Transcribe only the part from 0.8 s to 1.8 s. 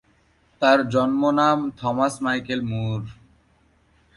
জন্মনাম